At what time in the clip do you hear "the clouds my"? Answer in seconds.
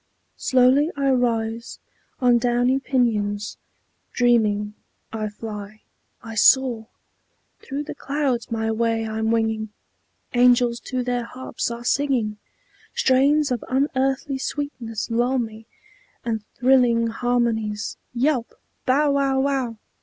7.83-8.71